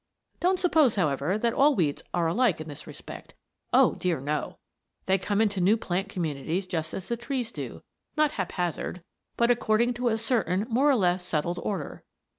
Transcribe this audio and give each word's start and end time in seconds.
Don't 0.39 0.57
suppose, 0.57 0.95
however, 0.95 1.37
that 1.37 1.53
all 1.53 1.75
weeds 1.75 2.01
are 2.11 2.25
alike 2.25 2.59
in 2.59 2.67
this 2.67 2.87
respect. 2.87 3.35
Oh, 3.71 3.93
dear, 3.93 4.19
no! 4.19 4.57
They 5.05 5.19
come 5.19 5.39
into 5.39 5.61
new 5.61 5.77
plant 5.77 6.09
communities 6.09 6.65
just 6.65 6.95
as 6.95 7.07
the 7.07 7.15
trees 7.15 7.51
do, 7.51 7.83
not 8.17 8.31
haphazard, 8.31 9.03
but 9.37 9.51
according 9.51 9.93
to 9.93 10.07
a 10.07 10.17
certain 10.17 10.65
more 10.67 10.89
or 10.89 10.95
less 10.95 11.23
settled 11.23 11.59
order. 11.61 12.03